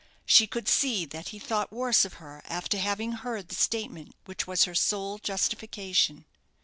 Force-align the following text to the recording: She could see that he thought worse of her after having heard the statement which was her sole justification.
She 0.25 0.47
could 0.47 0.67
see 0.67 1.05
that 1.05 1.27
he 1.27 1.37
thought 1.37 1.71
worse 1.71 2.05
of 2.05 2.13
her 2.15 2.41
after 2.45 2.79
having 2.79 3.11
heard 3.11 3.49
the 3.49 3.53
statement 3.53 4.15
which 4.25 4.47
was 4.47 4.63
her 4.63 4.73
sole 4.73 5.19
justification. 5.19 6.25